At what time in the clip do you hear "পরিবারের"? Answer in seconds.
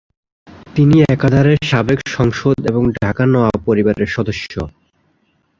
3.65-4.09